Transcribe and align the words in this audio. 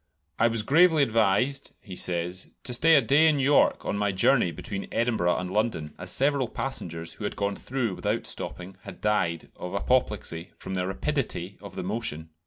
"I 0.39 0.47
was 0.47 0.63
gravely 0.63 1.03
advised," 1.03 1.75
he 1.79 1.95
says, 1.95 2.49
"to 2.63 2.73
stay 2.73 2.95
a 2.95 3.01
day 3.03 3.27
in 3.27 3.37
York 3.37 3.85
on 3.85 3.99
my 3.99 4.11
journey 4.11 4.49
between 4.49 4.87
Edinburgh 4.91 5.37
and 5.37 5.51
London, 5.51 5.93
as 5.99 6.09
several 6.09 6.47
passengers 6.47 7.13
who 7.13 7.23
had 7.23 7.35
gone 7.35 7.55
through 7.55 7.93
without 7.97 8.25
stopping 8.25 8.77
had 8.81 8.99
died 8.99 9.51
of 9.55 9.75
apoplexy 9.75 10.53
from 10.55 10.73
the 10.73 10.87
rapidity 10.87 11.55
of 11.61 11.75
the 11.75 11.83
motion." 11.83 12.31